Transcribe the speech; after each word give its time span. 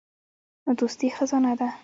دوستي 0.79 1.07
خزانه 1.15 1.53
ده. 1.59 1.67